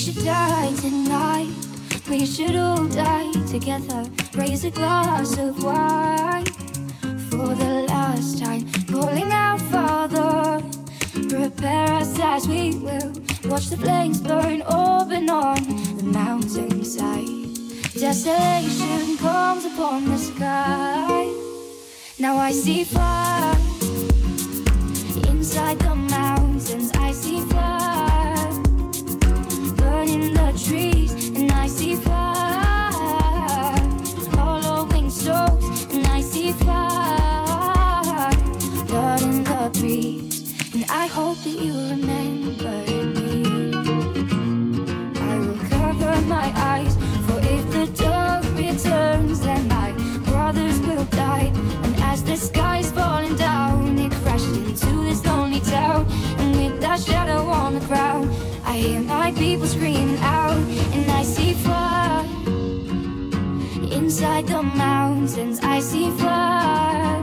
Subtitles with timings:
[0.00, 1.52] should die tonight.
[2.08, 4.08] We should all die together.
[4.34, 6.46] Raise a glass of wine
[7.28, 8.66] for the last time.
[8.90, 10.64] Calling out, Father,
[11.28, 13.12] prepare us as we will.
[13.44, 15.58] Watch the flames burn open on
[15.98, 17.54] the mountainside.
[17.92, 21.30] Desolation comes upon the sky.
[22.18, 23.54] Now I see fire
[25.28, 26.90] inside the mountains.
[26.94, 27.89] I see fire
[30.10, 32.90] in the trees, and I see fire.
[34.36, 38.30] Hollowing souls, and I see fire.
[38.86, 42.76] Blood in the breeze, and I hope that you remember
[43.16, 43.72] me.
[45.30, 46.94] I will cover my eyes,
[47.26, 49.92] for if the dark returns, then my
[50.24, 51.52] brothers will die.
[51.84, 56.06] And as the sky is falling down, it crashes into this lonely town,
[56.38, 58.28] and with that shadow on the ground
[58.76, 60.56] hear my people screaming out,
[60.94, 62.24] and I see fire
[63.92, 65.60] inside the mountains.
[65.62, 67.22] I see fire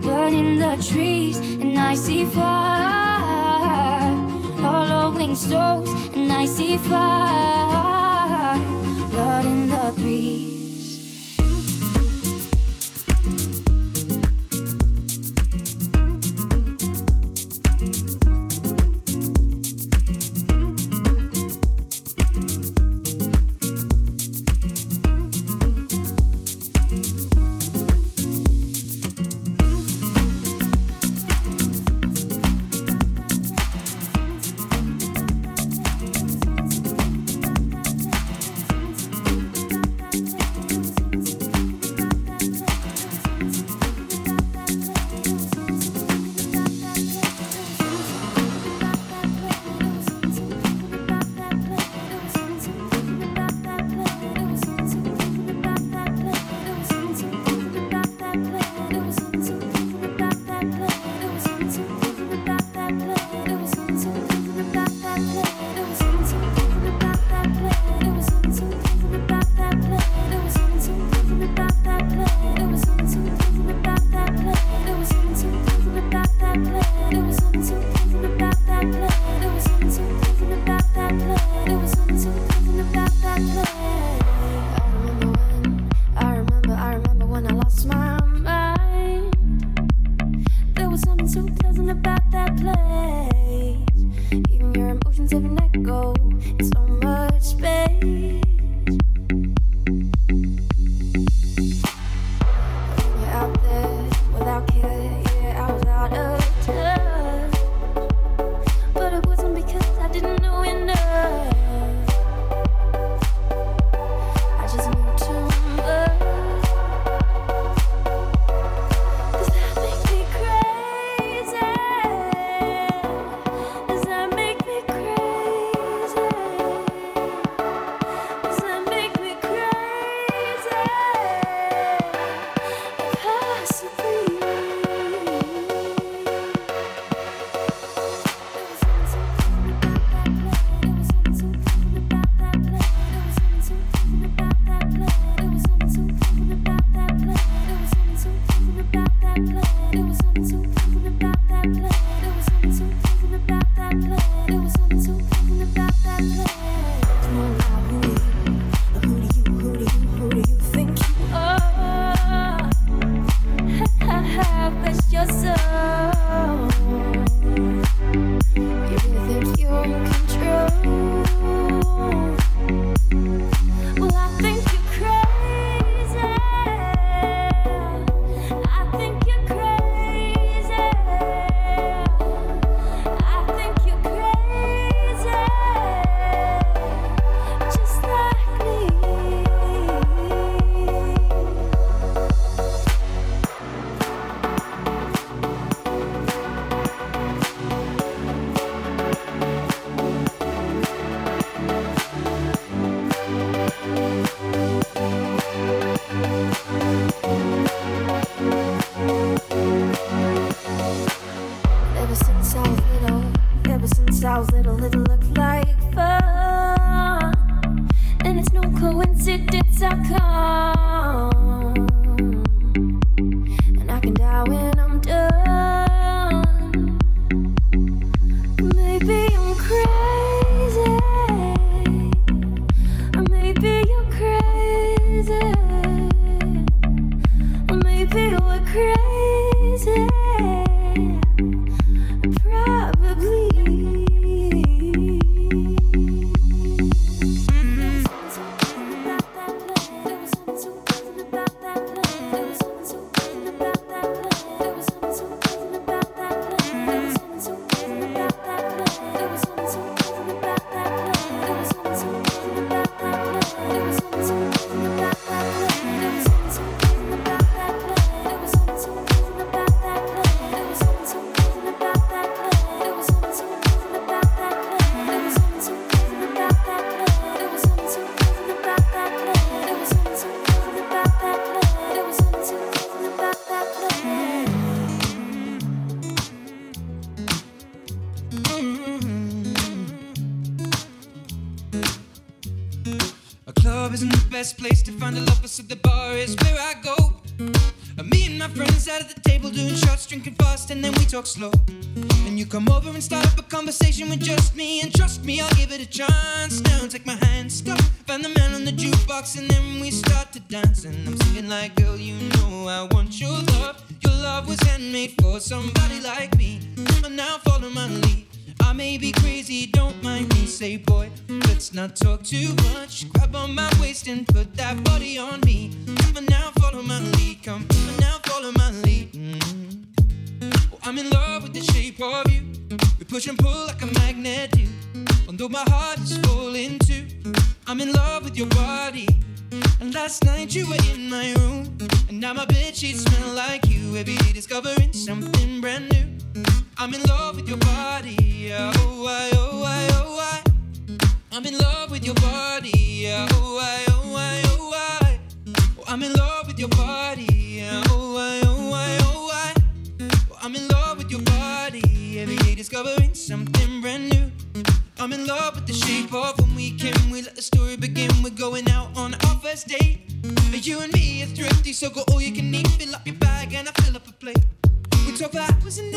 [0.00, 4.12] burning the trees, and I see fire
[4.60, 8.03] hollowing stones, and I see fire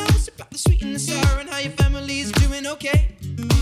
[0.08, 3.16] hours about the sweet and the sour and how your family is doing okay.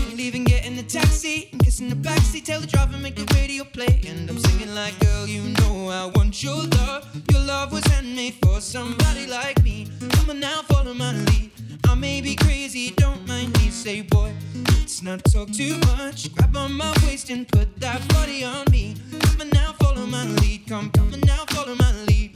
[0.08, 2.44] We leave and get in the taxi and kiss in the backseat.
[2.44, 6.06] Tell the driver make the radio play, and I'm singing like, girl, you know I
[6.14, 7.06] want your love.
[7.30, 9.88] Your love was handmade for somebody like me.
[10.10, 11.50] Come on now, follow my lead.
[11.88, 13.70] I may be crazy, don't mind me.
[13.70, 14.32] Say, boy,
[14.68, 16.34] let's not talk too much.
[16.34, 18.96] Grab on my waist and put that body on me.
[19.20, 20.66] Come on now, follow my lead.
[20.68, 22.35] Come, come on now, follow my lead.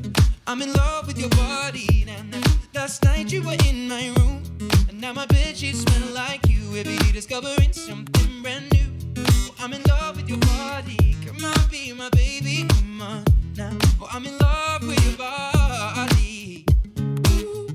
[0.47, 2.03] I'm in love with your body.
[2.05, 2.41] Now, now,
[2.73, 4.43] last night you were in my room,
[4.89, 6.75] and now my bed sheets smell like you.
[6.75, 8.87] Every day discovering something brand new.
[9.17, 11.15] Oh, I'm in love with your body.
[11.25, 12.65] Come on, be my baby.
[12.67, 13.23] Come on
[13.55, 13.77] now.
[14.01, 16.65] Oh, I'm in love with your body.
[16.99, 17.67] Ooh.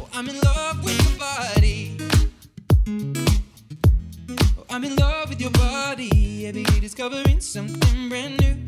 [0.00, 1.96] Oh, I'm in love with your body.
[4.58, 6.46] Oh, I'm in love with your body.
[6.46, 8.67] Every day discovering something brand new.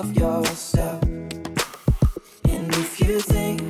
[0.00, 1.02] love yourself.
[1.02, 3.69] And if you think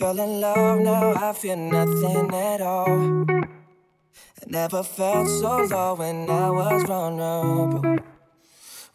[0.00, 3.26] fell in love, now I feel nothing at all.
[3.28, 7.98] I never felt so low when I was vulnerable.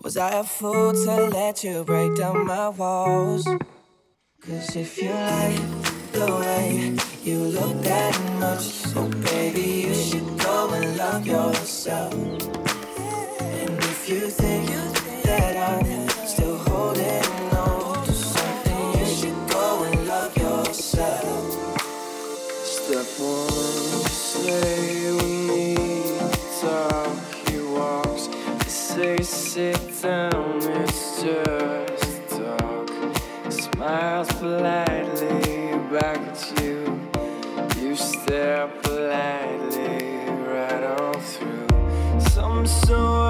[0.02, 3.46] Was I a fool to let you break down my walls?
[4.41, 5.62] Cause if you like
[6.12, 12.13] the way you look that much, so baby, you should go and love yourself.
[12.13, 14.72] And if you think
[15.26, 15.95] that I'm
[29.26, 32.90] sit down, it's just talk.
[33.50, 37.00] Smiles politely back at you.
[37.82, 41.68] You stare politely right on through
[42.30, 43.25] some sort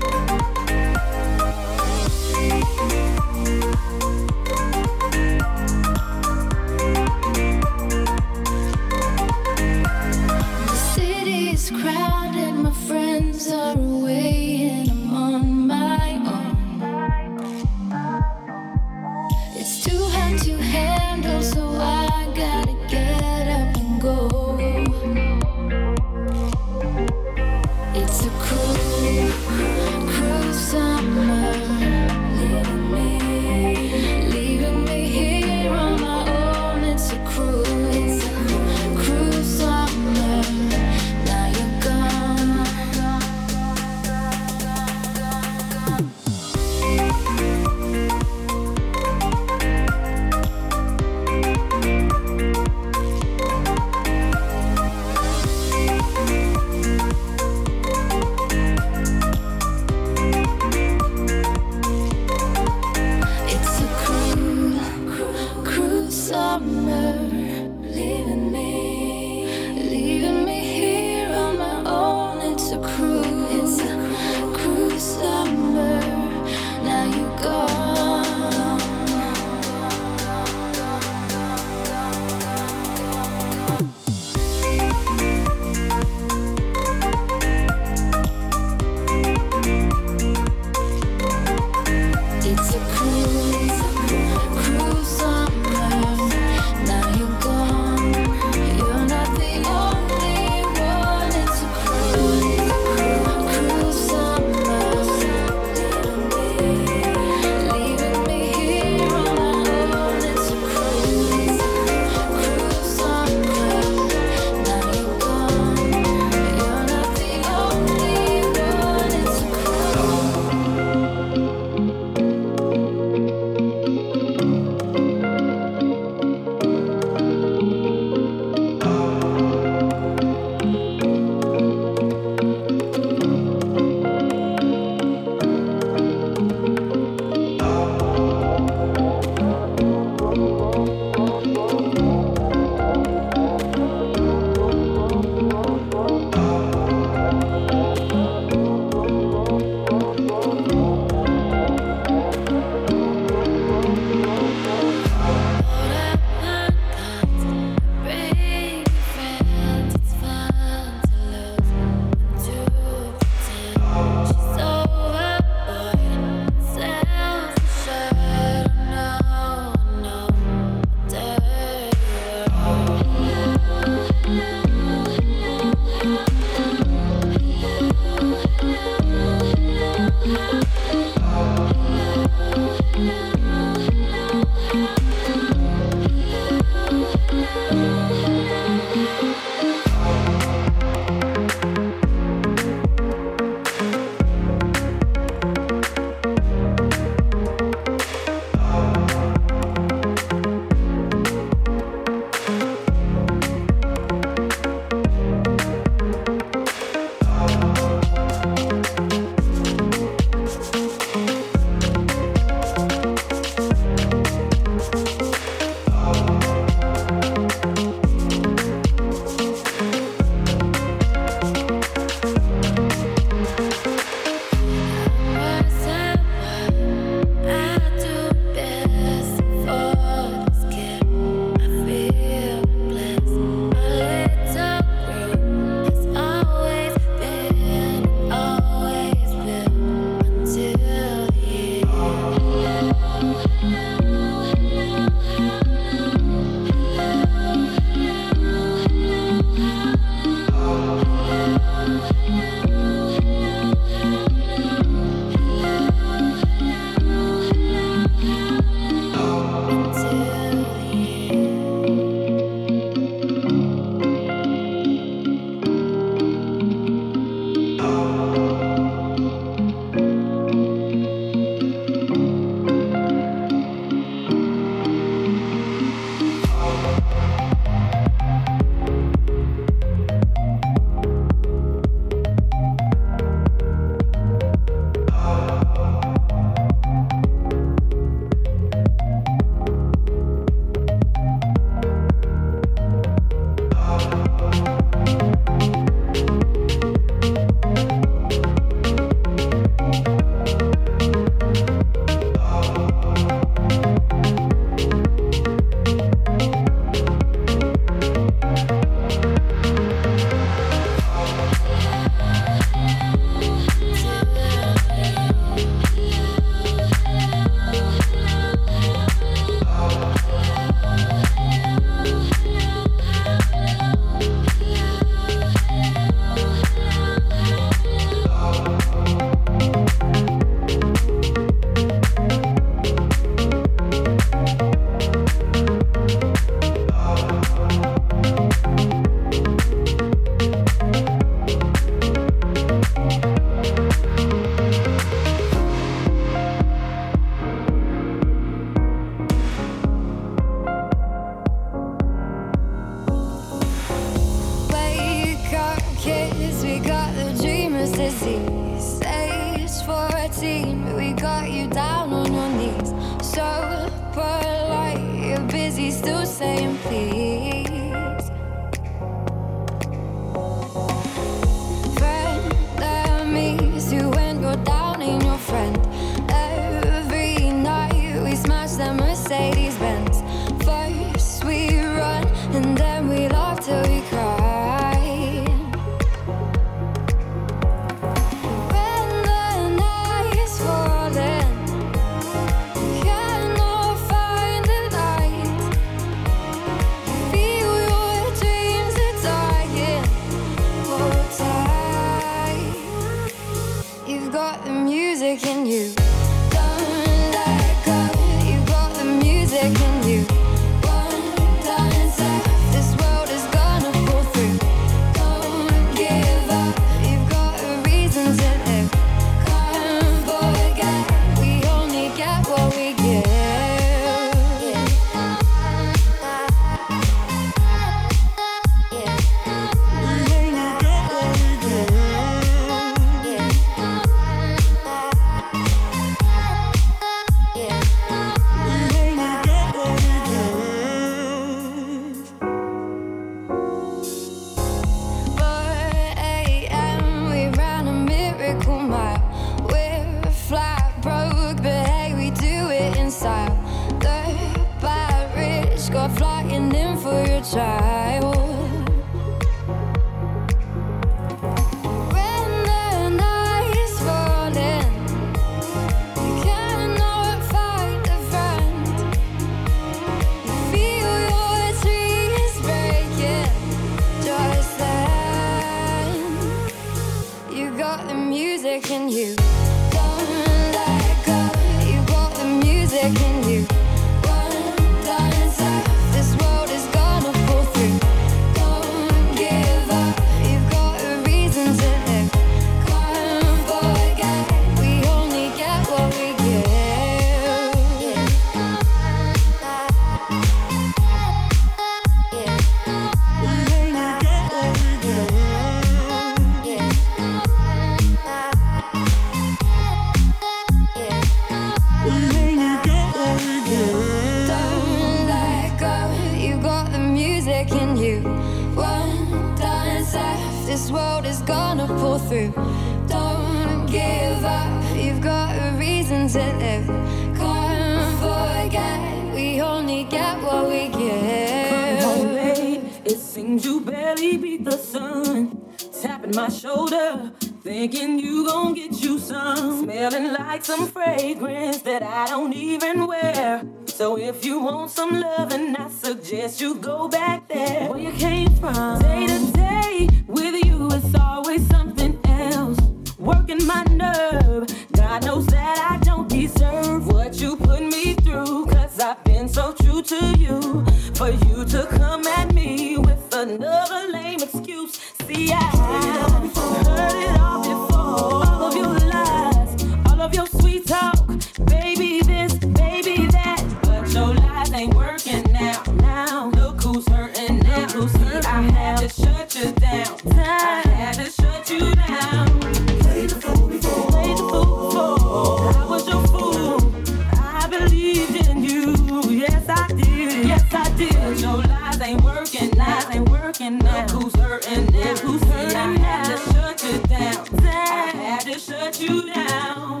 [593.60, 594.06] looking now.
[594.06, 595.16] Look who's hurting now?
[595.16, 595.92] Who's hurting now?
[595.92, 597.46] I had to shut you down.
[597.62, 600.00] I had to shut you down.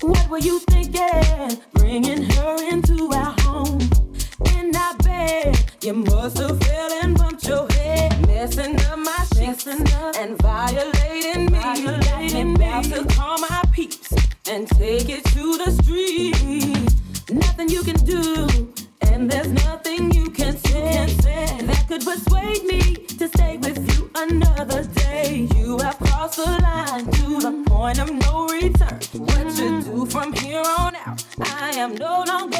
[0.00, 1.62] What were you thinking?
[1.74, 3.80] Bringing her into our home.
[4.56, 5.58] in our bed?
[5.82, 8.26] you must have fell and bumped your head.
[8.26, 10.16] Messing up my sheets up.
[10.16, 11.58] and violating me.
[11.58, 12.66] Violating me.
[12.66, 14.12] About to call my peeps
[14.48, 15.31] and take it
[31.82, 32.51] am no longer.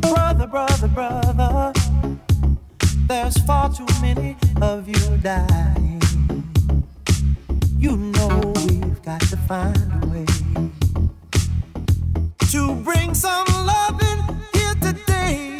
[0.00, 1.72] Brother, brother, brother,
[3.08, 6.02] there's far too many of you dying.
[7.78, 10.26] You know we've got to find a way
[12.52, 14.18] to bring some love in
[14.54, 15.58] here today.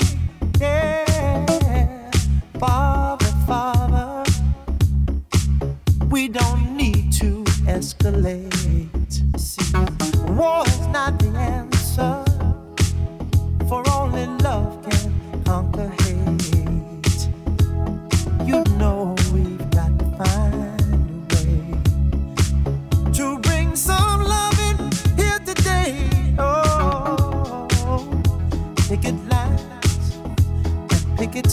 [0.60, 2.10] Yeah,
[2.58, 4.24] Father, Father,
[6.10, 8.65] we don't need to escalate.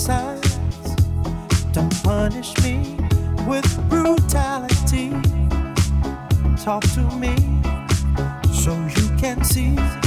[0.03, 0.59] sides.
[1.71, 2.97] Don't punish me
[3.47, 5.11] with brutality.
[6.61, 7.33] Talk to me
[8.51, 10.02] so you can see.